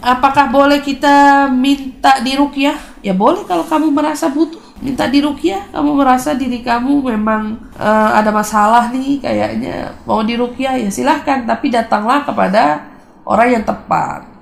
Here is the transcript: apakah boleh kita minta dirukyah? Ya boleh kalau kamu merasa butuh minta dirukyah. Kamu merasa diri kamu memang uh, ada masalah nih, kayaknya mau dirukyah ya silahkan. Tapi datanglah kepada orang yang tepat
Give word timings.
apakah 0.00 0.50
boleh 0.50 0.80
kita 0.80 1.48
minta 1.50 2.22
dirukyah? 2.22 3.02
Ya 3.02 3.14
boleh 3.14 3.46
kalau 3.46 3.66
kamu 3.66 3.90
merasa 3.90 4.30
butuh 4.30 4.60
minta 4.78 5.10
dirukyah. 5.10 5.74
Kamu 5.74 5.90
merasa 5.98 6.34
diri 6.38 6.62
kamu 6.62 7.02
memang 7.18 7.58
uh, 7.78 8.10
ada 8.14 8.30
masalah 8.30 8.90
nih, 8.94 9.18
kayaknya 9.18 9.94
mau 10.06 10.22
dirukyah 10.22 10.78
ya 10.78 10.88
silahkan. 10.88 11.44
Tapi 11.44 11.74
datanglah 11.74 12.22
kepada 12.22 12.88
orang 13.26 13.60
yang 13.60 13.64
tepat 13.66 14.37